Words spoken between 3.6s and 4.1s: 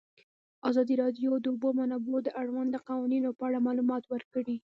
معلومات